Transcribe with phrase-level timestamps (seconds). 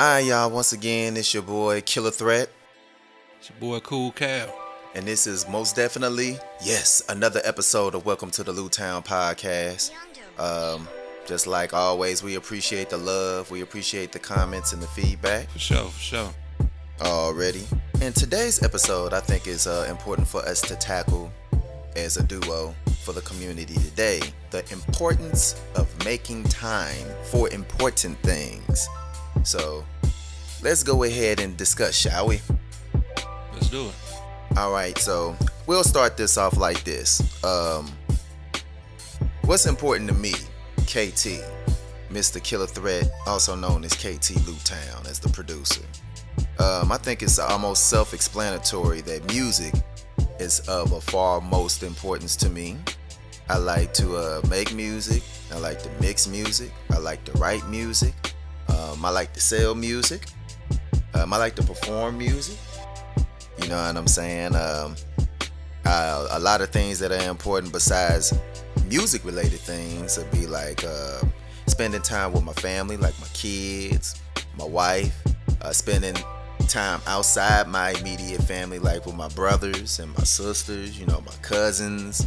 [0.00, 0.50] Alright, y'all.
[0.50, 2.48] Once again, it's your boy Killah Threat,
[3.38, 4.48] It's your boy Cool Cal.
[4.94, 9.90] and this is most definitely, yes, another episode of Welcome to the Lou Town Podcast.
[10.38, 10.86] Um,
[11.26, 15.58] just like always, we appreciate the love, we appreciate the comments and the feedback For
[15.58, 16.34] sure, for sure.
[17.00, 17.66] already.
[18.00, 21.32] And today's episode, I think, is uh, important for us to tackle
[21.96, 24.20] as a duo for the community today.
[24.50, 28.86] The importance of making time for important things.
[29.48, 29.82] So,
[30.62, 32.42] let's go ahead and discuss, shall we?
[33.54, 33.94] Let's do it.
[34.58, 35.34] All right, so
[35.66, 37.22] we'll start this off like this.
[37.42, 37.90] Um,
[39.46, 40.32] what's important to me,
[40.82, 41.40] KT,
[42.10, 42.38] Mr.
[42.42, 44.34] Killah Threat, also known as KT
[44.64, 45.80] Town, as the producer.
[46.58, 49.72] Um, I think it's almost self-explanatory that music
[50.38, 52.76] is of a far most importance to me.
[53.48, 55.22] I like to uh, make music.
[55.50, 56.70] I like to mix music.
[56.90, 58.12] I like to write music.
[58.68, 60.26] Um, I like to sell music.
[61.14, 62.58] Um, I like to perform music.
[63.62, 64.54] You know what I'm saying?
[64.54, 64.94] Um,
[65.84, 68.32] uh, a lot of things that are important besides
[68.88, 71.20] music related things would be like uh,
[71.66, 74.20] spending time with my family, like my kids,
[74.56, 75.14] my wife,
[75.62, 76.14] uh, spending
[76.68, 81.32] time outside my immediate family, like with my brothers and my sisters, you know, my
[81.42, 82.26] cousins,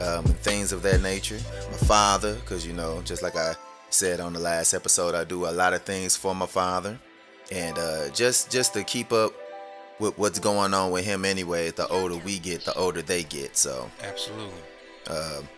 [0.00, 1.38] um, and things of that nature.
[1.70, 3.54] My father, because, you know, just like I
[3.94, 6.98] said on the last episode, I do a lot of things for my father.
[7.52, 9.32] And uh, just just to keep up
[10.00, 11.70] with what's going on with him anyway.
[11.70, 13.56] The older we get, the older they get.
[13.56, 14.60] So, Absolutely.
[15.08, 15.48] um,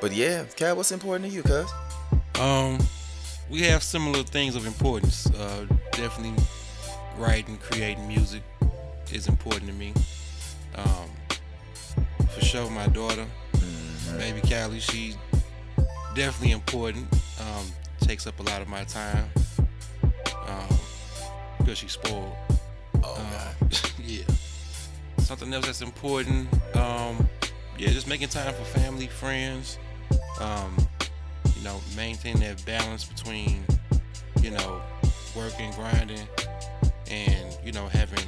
[0.00, 1.70] but yeah, Cat, what's important to you, cuz?
[2.40, 2.78] Um,
[3.50, 5.26] we have similar things of importance.
[5.26, 6.42] Uh, definitely
[7.16, 8.42] writing, creating music
[9.12, 9.92] is important to me.
[10.76, 11.10] Um,
[12.28, 13.26] for sure, my daughter,
[14.16, 15.16] baby Callie, she's
[16.14, 17.06] definitely important.
[17.40, 17.66] Um,
[18.10, 19.24] takes up a lot of my time.
[20.48, 20.78] Um,
[21.58, 22.32] because she's spoiled.
[23.04, 23.68] Oh, Um,
[24.04, 24.24] yeah.
[25.18, 26.48] Something else that's important.
[26.74, 27.28] Um,
[27.78, 29.78] yeah, just making time for family, friends.
[30.40, 30.76] Um,
[31.56, 33.62] you know, maintain that balance between,
[34.42, 34.82] you know,
[35.36, 36.26] working, grinding,
[37.08, 38.26] and you know, having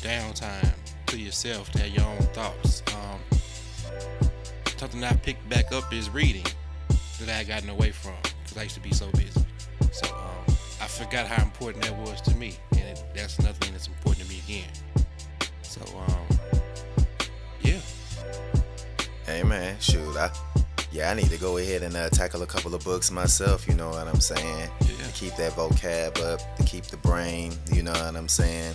[0.00, 0.74] downtime
[1.06, 2.82] to yourself to have your own thoughts.
[2.88, 3.20] Um,
[4.78, 6.46] something I picked back up is reading
[7.20, 8.14] that I had gotten away from
[8.52, 9.44] because I used to be so busy.
[9.92, 13.72] So um, I forgot how important that was to me, and it, that's another thing
[13.72, 14.68] that's important to me again.
[15.62, 16.38] So um,
[17.62, 17.80] yeah,
[19.24, 20.30] Hey man, shoot, I
[20.90, 23.66] yeah, I need to go ahead and uh, tackle a couple of books myself.
[23.66, 24.68] You know what I'm saying?
[24.80, 25.06] Yeah.
[25.06, 27.52] To keep that vocab up, to keep the brain.
[27.72, 28.74] You know what I'm saying?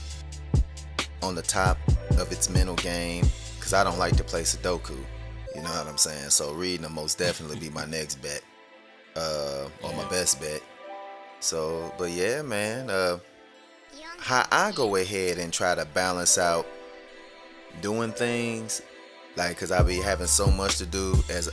[1.22, 1.78] On the top
[2.12, 3.26] of its mental game,
[3.60, 4.98] because I don't like to play Sudoku.
[5.54, 6.30] You know what I'm saying?
[6.32, 8.42] So reading will most definitely be my next bet,
[9.18, 10.62] uh, or my best bet.
[11.40, 12.90] So, but yeah, man.
[12.90, 13.20] Uh,
[14.20, 16.66] how I go ahead and try to balance out
[17.82, 18.82] doing things,
[19.36, 21.16] like, cause I be having so much to do.
[21.30, 21.50] As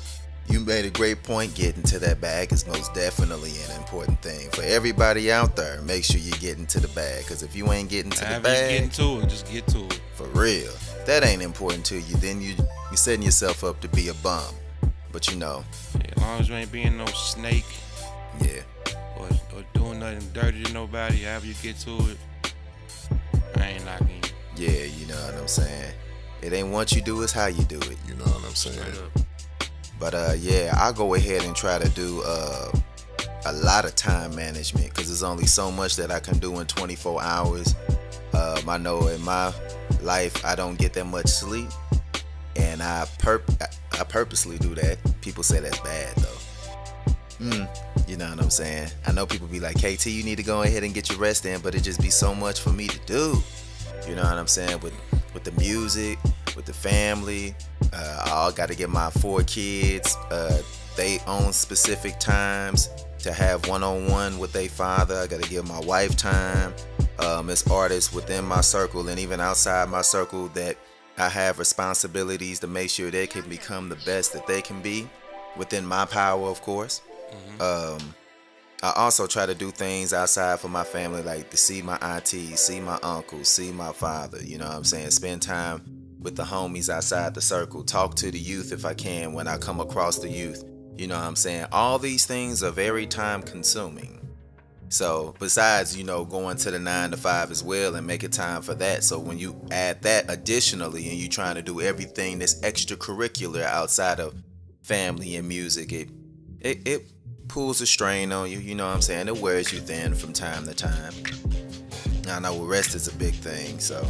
[0.48, 4.50] you made a great point, getting to that bag is most definitely an important thing
[4.50, 5.80] for everybody out there.
[5.82, 8.48] Make sure you get into the bag, cause if you ain't getting to the however
[8.48, 10.00] you get bag, into it, just get to it.
[10.14, 10.72] for real,
[11.06, 12.16] that ain't important to you.
[12.16, 12.54] Then you
[12.90, 14.54] you setting yourself up to be a bum.
[15.12, 17.66] But you know, Yeah, as long as you ain't being no snake
[18.40, 18.60] yeah,
[19.16, 22.18] or, or doing nothing dirty to nobody, however you get to it,
[23.56, 24.22] I ain't knocking
[24.56, 24.66] you.
[24.68, 25.94] yeah, you know what I'm saying.
[26.42, 27.96] It ain't what you do, it's how you do it.
[28.06, 28.78] You know what I'm saying?
[28.78, 29.26] Straight up.
[29.98, 32.72] But uh, yeah, I'll go ahead and try to do uh,
[33.46, 36.66] a lot of time management because there's only so much that I can do in
[36.66, 37.74] 24 hours.
[38.34, 39.54] Um, I know in my
[40.02, 41.68] life I don't get that much sleep,
[42.56, 43.42] and I perp
[44.00, 44.98] I- purposely do that.
[45.20, 46.38] People say that's bad though.
[47.40, 48.88] Mm, you know what I'm saying?
[49.06, 51.44] I know people be like, KT, you need to go ahead and get your rest
[51.46, 53.42] in, but it just be so much for me to do.
[54.08, 54.80] You know what I'm saying?
[54.80, 54.94] With
[55.32, 56.18] with the music,
[56.54, 57.54] with the family.
[57.92, 60.16] Uh, I got to get my four kids.
[60.30, 60.62] Uh,
[60.96, 62.88] they own specific times
[63.18, 65.16] to have one-on-one with their father.
[65.16, 66.72] I got to give my wife time.
[67.18, 70.76] Um, as artists within my circle and even outside my circle, that
[71.16, 75.08] I have responsibilities to make sure they can become the best that they can be
[75.56, 77.02] within my power, of course.
[77.60, 78.14] Um,
[78.82, 82.56] I also try to do things outside for my family, like to see my auntie,
[82.56, 84.42] see my uncle, see my father.
[84.42, 85.10] You know what I'm saying?
[85.10, 85.82] Spend time
[86.20, 87.84] with the homies outside the circle.
[87.84, 90.64] Talk to the youth if I can when I come across the youth.
[90.96, 91.66] You know what I'm saying?
[91.72, 94.20] All these things are very time consuming.
[94.94, 98.62] So, besides, you know, going to the nine to five as well and making time
[98.62, 99.02] for that.
[99.02, 104.20] So, when you add that additionally and you're trying to do everything that's extracurricular outside
[104.20, 104.36] of
[104.82, 106.10] family and music, it,
[106.60, 107.12] it, it
[107.48, 108.60] pulls a strain on you.
[108.60, 109.26] You know what I'm saying?
[109.26, 111.12] It wears you thin from time to time.
[112.28, 113.80] I know rest is a big thing.
[113.80, 114.06] So,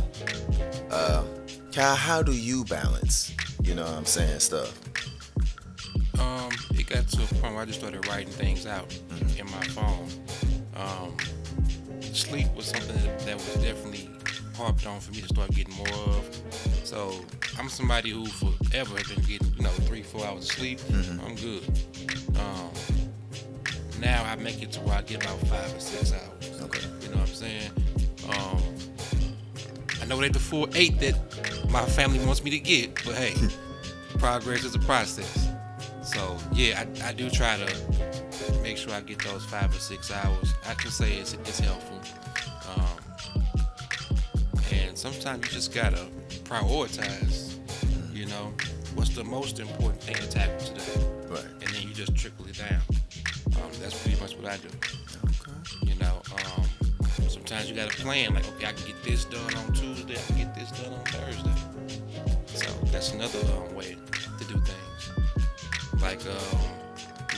[0.91, 1.25] uh,
[1.73, 3.35] Kyle, how do you balance?
[3.63, 4.41] You know what I'm saying?
[4.41, 4.79] Stuff.
[6.21, 9.41] Um, it got to a point where I just started writing things out mm-hmm.
[9.41, 10.09] in my phone.
[10.77, 11.17] Um,
[12.01, 14.09] sleep was something that, that was definitely
[14.57, 16.41] harped on for me to start getting more of.
[16.85, 17.25] So
[17.59, 20.79] I'm somebody who forever has been getting, you know, three, four hours of sleep.
[20.81, 21.25] Mm-hmm.
[21.25, 21.63] I'm good.
[22.39, 22.71] Um,
[24.01, 26.61] now I make it to where I get about five or six hours.
[26.63, 26.87] Okay.
[27.03, 27.71] You know what I'm saying?
[28.29, 28.63] Um,
[30.01, 31.15] I know that the full eight that
[31.71, 33.35] my family wants me to get, but hey,
[34.19, 35.49] progress is a process.
[36.03, 38.14] So yeah, I, I do try to
[38.65, 40.55] make sure I get those five or six hours.
[40.67, 42.01] I can say it's it's helpful.
[42.73, 42.99] Um,
[44.73, 46.07] and sometimes you just gotta
[46.45, 47.59] prioritize.
[48.11, 48.55] You know,
[48.95, 50.99] what's the most important thing to tackle today?
[51.29, 51.45] Right.
[51.61, 52.81] And then you just trickle it down.
[53.59, 54.69] Um, that's pretty much what I do.
[55.29, 55.93] Okay.
[55.93, 56.65] You know, um,
[57.29, 58.33] sometimes you got to plan.
[58.33, 60.15] Like, okay, I can get this done on Tuesday.
[60.15, 61.57] I can get this done on Thursday.
[62.47, 63.99] So that's another um, way
[64.39, 65.03] to do things.
[66.01, 66.74] Like um,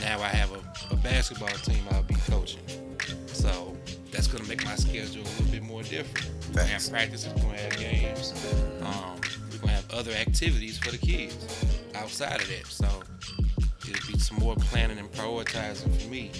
[0.01, 2.61] now, I have a, a, basketball team I'll be coaching.
[3.27, 3.75] So
[4.11, 6.29] that's gonna make my schedule a little bit more different.
[6.49, 7.33] We're gonna have practices.
[7.35, 8.33] We're gonna have games.
[8.81, 9.19] Um,
[9.51, 11.35] we're gonna have other activities for the kids
[11.95, 12.67] outside of that.
[12.67, 12.87] So
[13.89, 16.31] it'll be some more planning and prioritizing for me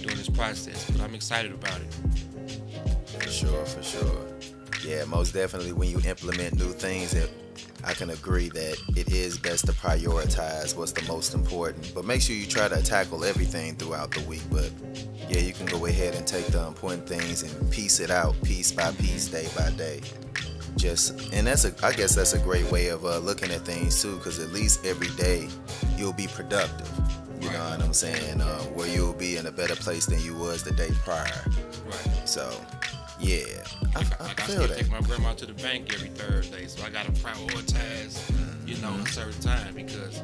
[0.00, 0.90] during this process.
[0.90, 1.92] But I'm excited about it.
[3.06, 4.59] For sure, for sure.
[4.84, 7.30] Yeah, most definitely when you implement new things, it,
[7.84, 11.92] I can agree that it is best to prioritize what's the most important.
[11.94, 14.42] But make sure you try to tackle everything throughout the week.
[14.50, 14.70] But
[15.28, 18.72] yeah, you can go ahead and take the important things and piece it out piece
[18.72, 20.00] by piece, day by day.
[20.76, 24.00] Just and that's a I guess that's a great way of uh, looking at things
[24.00, 25.48] too, because at least every day
[25.96, 26.88] you'll be productive.
[27.40, 27.56] You right.
[27.56, 28.40] know what I'm saying?
[28.40, 31.44] Uh, where you'll be in a better place than you was the day prior.
[31.86, 32.28] Right.
[32.28, 32.50] So
[33.18, 33.44] yeah,
[33.94, 34.78] I, like, I, like I still that.
[34.78, 38.20] take my grandma to the bank every Thursday, so I gotta prioritize,
[38.66, 40.20] you know, a certain time because,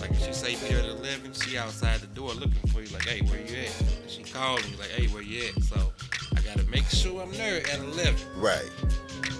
[0.00, 3.06] like, if she say be at eleven, she outside the door looking for you, like,
[3.06, 3.80] hey, where you at?
[3.80, 5.62] And she called me, like, hey, where you at?
[5.64, 5.92] So
[6.36, 8.20] I gotta make sure I'm there at eleven.
[8.36, 8.70] Right.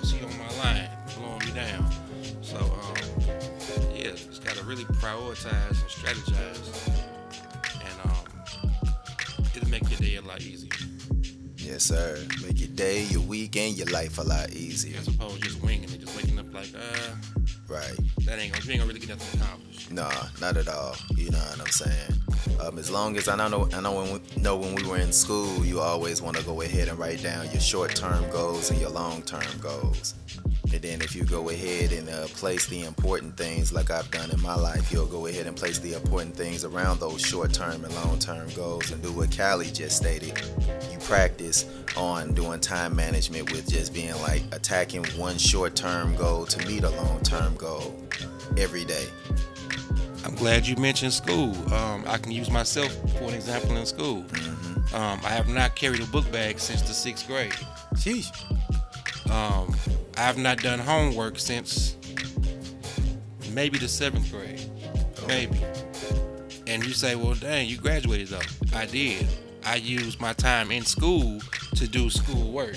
[0.04, 1.88] She on my line, blowing me down.
[2.42, 2.96] So, um,
[3.94, 6.88] yeah, just gotta really prioritize and strategize,
[7.74, 8.26] and um,
[9.54, 10.70] it'll make your day a lot easier.
[11.68, 12.18] Yes, sir.
[12.42, 14.96] Make your day, your week, and your life a lot easier.
[14.96, 17.10] As opposed to just winging it, just waking up like, uh.
[17.68, 17.94] Right.
[18.24, 19.92] That ain't gonna, you ain't gonna really get nothing accomplished.
[19.92, 20.10] Nah,
[20.40, 20.96] not at all.
[21.14, 22.12] You know what I'm saying?
[22.58, 25.12] Um, as long as I know, I know when we, know when we were in
[25.12, 28.90] school, you always want to go ahead and write down your short-term goals and your
[28.90, 30.14] long-term goals.
[30.72, 34.30] And then if you go ahead and uh, place the important things like I've done
[34.30, 37.94] in my life, you'll go ahead and place the important things around those short-term and
[37.94, 40.40] long-term goals and do what Callie just stated.
[40.92, 41.64] You practice
[41.96, 46.90] on doing time management with just being like attacking one short-term goal to meet a
[46.90, 47.94] long-term goal
[48.56, 49.06] every day.
[50.24, 51.54] I'm glad you mentioned school.
[51.72, 54.22] Um, I can use myself for an example in school.
[54.22, 54.94] Mm-hmm.
[54.94, 57.52] Um, I have not carried a book bag since the sixth grade.
[57.94, 58.30] Sheesh.
[59.30, 59.74] Um,
[60.18, 61.96] I have not done homework since
[63.52, 64.68] maybe the seventh grade.
[65.28, 65.60] Maybe.
[66.66, 68.40] And you say, well, dang, you graduated though.
[68.74, 69.28] I did.
[69.64, 71.38] I used my time in school
[71.76, 72.76] to do school work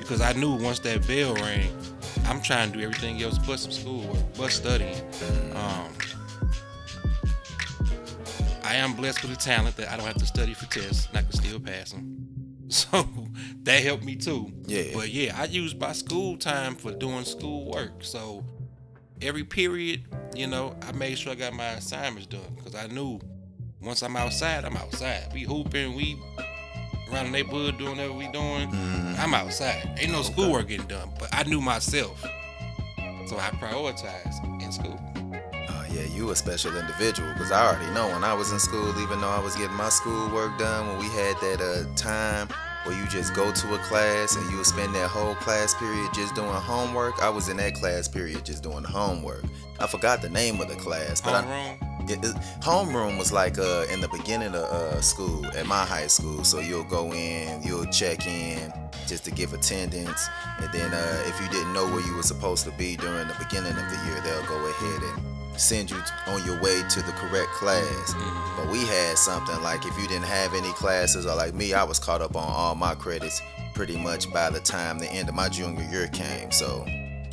[0.00, 1.70] because I knew once that bell rang,
[2.24, 5.00] I'm trying to do everything else but some schoolwork, but studying.
[5.54, 5.92] Um,
[8.64, 11.18] I am blessed with a talent that I don't have to study for tests and
[11.18, 12.39] I can still pass them.
[12.92, 13.04] So
[13.64, 14.52] that helped me too.
[14.66, 14.94] Yeah.
[14.94, 18.04] But yeah, I use my school time for doing school work.
[18.04, 18.44] So
[19.20, 20.04] every period,
[20.36, 23.20] you know, I made sure I got my assignments done because I knew
[23.82, 25.32] once I'm outside, I'm outside.
[25.32, 26.16] We hooping, we
[27.12, 28.70] around the neighborhood doing whatever we doing.
[28.70, 29.18] Mm.
[29.18, 29.98] I'm outside.
[29.98, 31.10] Ain't no schoolwork getting done.
[31.18, 32.22] But I knew myself.
[33.26, 35.09] So I prioritized in school.
[35.92, 39.20] Yeah, you a special individual because I already know when I was in school, even
[39.20, 42.48] though I was getting my schoolwork done, when we had that uh, time
[42.84, 46.34] where you just go to a class and you spend that whole class period just
[46.34, 47.20] doing homework.
[47.20, 49.44] I was in that class period just doing homework.
[49.80, 51.82] I forgot the name of the class, but homeroom.
[51.82, 55.84] I, it, it, homeroom was like uh, in the beginning of uh, school at my
[55.84, 56.44] high school.
[56.44, 58.72] So you'll go in, you'll check in
[59.06, 60.28] just to give attendance,
[60.60, 63.34] and then uh, if you didn't know where you were supposed to be during the
[63.40, 67.12] beginning of the year, they'll go ahead and send you on your way to the
[67.12, 68.14] correct class.
[68.56, 71.84] But we had something like if you didn't have any classes, or like me, I
[71.84, 73.42] was caught up on all my credits
[73.74, 76.50] pretty much by the time the end of my junior year came.
[76.50, 76.84] So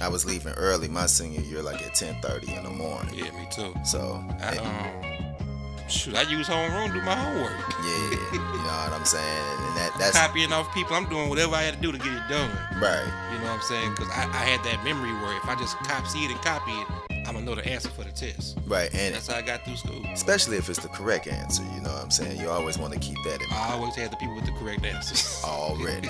[0.02, 3.14] I was leaving early my senior year, like at 10:30 in the morning.
[3.16, 3.74] Yeah, me too.
[3.84, 7.54] So I, um, shoot, I use homeroom to do my homework.
[7.88, 11.56] Yeah, you know what I'm saying, and that that's Copying off people, I'm doing whatever
[11.56, 12.52] I had to do to get it done.
[12.82, 13.06] right.
[13.32, 13.92] You know what I'm saying?
[13.92, 16.72] Because I, I had that memory where if I just copy see it and copy
[16.72, 16.88] it,
[17.28, 18.58] I'm gonna know the answer for the test.
[18.66, 20.02] Right, and That's how I got through school.
[20.14, 22.40] especially if it's the correct answer, you know what I'm saying.
[22.40, 24.54] You always want to keep that in mind I always had the people with the
[24.54, 25.42] correct answers.
[25.46, 26.10] already.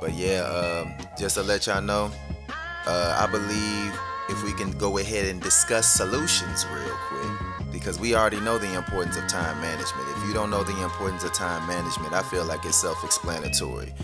[0.00, 2.10] But yeah, um, just to let y'all know,
[2.86, 3.98] uh, I believe
[4.28, 8.74] if we can go ahead and discuss solutions real quick, because we already know the
[8.74, 10.06] importance of time management.
[10.16, 13.94] If you don't know the importance of time management, I feel like it's self explanatory.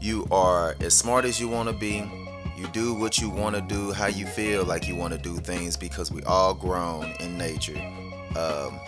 [0.00, 2.10] You are as smart as you want to be.
[2.62, 5.34] You do what you want to do, how you feel like you want to do
[5.38, 7.76] things, because we all grown in nature.
[8.36, 8.78] Um,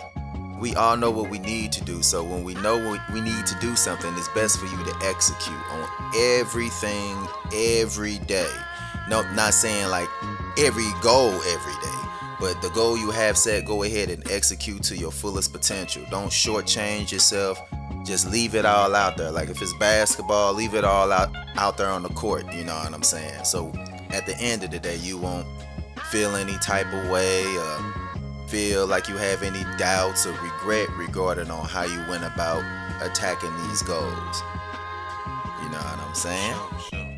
[0.61, 2.01] we all know what we need to do.
[2.01, 2.77] So when we know
[3.11, 7.17] we need to do something, it's best for you to execute on everything
[7.53, 8.49] every day.
[9.09, 10.07] No, not saying like
[10.57, 11.99] every goal every day,
[12.39, 16.05] but the goal you have set, go ahead and execute to your fullest potential.
[16.09, 17.61] Don't shortchange yourself.
[18.05, 19.31] Just leave it all out there.
[19.31, 22.45] Like if it's basketball, leave it all out out there on the court.
[22.53, 23.43] You know what I'm saying?
[23.43, 23.71] So
[24.11, 25.47] at the end of the day, you won't
[26.11, 27.43] feel any type of way.
[27.47, 27.91] Uh,
[28.47, 32.63] feel like you have any doubts or regret regarding on how you went about
[33.01, 34.43] attacking these goals.
[35.63, 37.15] You know what I'm saying?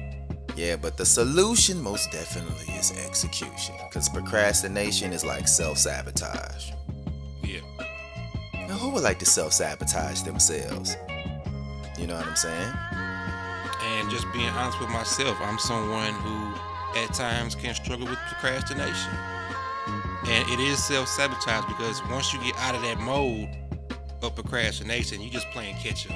[0.55, 3.75] Yeah, but the solution most definitely is execution.
[3.87, 6.71] Because procrastination is like self sabotage.
[7.43, 7.59] Yeah.
[8.79, 10.95] Who would like to self sabotage themselves?
[11.97, 12.73] You know what I'm saying?
[13.81, 16.53] And just being honest with myself, I'm someone who
[16.99, 19.13] at times can struggle with procrastination.
[20.27, 23.49] And it is self sabotage because once you get out of that mode
[24.21, 26.15] of procrastination, you just playing catch up.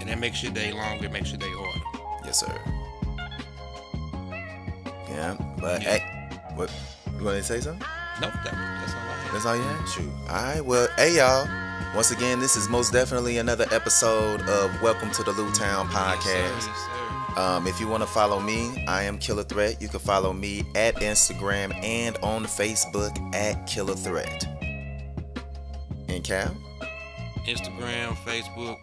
[0.00, 2.24] And that makes your day longer, it makes your day harder.
[2.24, 2.60] Yes, sir.
[5.08, 5.98] Yeah, but Yeah.
[5.98, 6.70] hey, what?
[7.18, 7.86] You want to say something?
[8.20, 9.32] Nope, that, that's all I have.
[9.32, 9.88] That's all you had?
[9.88, 10.10] Shoot.
[10.28, 10.60] All right.
[10.64, 11.48] Well, hey, y'all.
[11.94, 15.94] Once again, this is most definitely another episode of Welcome to the Lou Town Yes,
[16.24, 16.66] sir, Podcast.
[16.66, 16.76] yes,
[17.34, 17.40] sir.
[17.40, 19.80] Um, if you want to follow me, I am Killah Threat.
[19.82, 24.46] You can follow me at Instagram and on Facebook at Killah Threat.
[26.08, 26.54] And Cal?
[27.46, 28.78] Instagram, Facebook,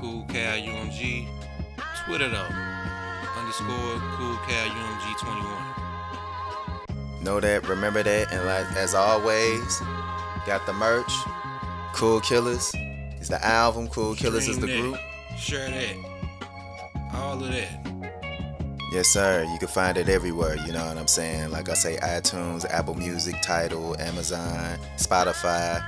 [0.00, 1.26] Cool Cal UMG.
[2.06, 2.48] Twitter though,
[3.38, 5.81] underscore Cool Cal UMG 21.
[7.22, 9.78] Know that, remember that, and like, as always,
[10.44, 11.12] got the merch.
[11.94, 13.86] CoolKillahz is the album.
[13.88, 14.80] CoolKillahz is the that.
[14.80, 14.96] group.
[15.38, 15.96] Share that.
[17.14, 17.86] All of that.
[18.92, 19.44] Yes, sir.
[19.50, 20.56] You can find it everywhere.
[20.66, 21.50] You know what I'm saying?
[21.50, 25.80] Like I say, iTunes, Apple Music, Tidal, Amazon, Spotify.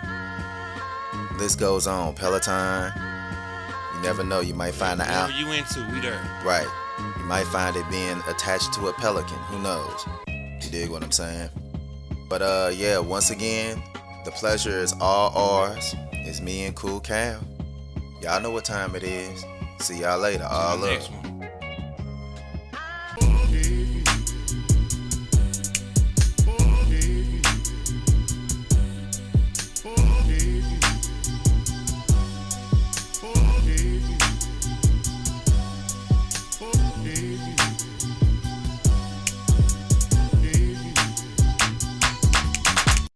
[1.38, 2.14] List goes on.
[2.14, 2.92] Peloton.
[3.96, 4.40] You never know.
[4.40, 5.38] You might find the Whatever out.
[5.38, 6.20] you into, we there.
[6.44, 6.66] Right.
[7.18, 9.36] You might find it being attached to a pelican.
[9.48, 10.06] Who knows?
[10.64, 11.50] You dig what I'm saying?
[12.28, 12.98] But uh, yeah.
[12.98, 13.82] Once again,
[14.24, 15.94] the pleasure is all ours.
[16.12, 17.40] It's me and Cool Cal.
[18.22, 19.44] Y'all know what time it is.
[19.78, 20.44] See y'all later.
[20.50, 21.33] All up.